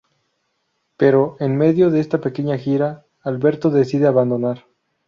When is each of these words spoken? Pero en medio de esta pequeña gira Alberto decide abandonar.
Pero 0.97 1.35
en 1.39 1.55
medio 1.57 1.91
de 1.91 1.99
esta 1.99 2.21
pequeña 2.21 2.57
gira 2.57 3.05
Alberto 3.21 3.69
decide 3.69 4.07
abandonar. 4.07 4.65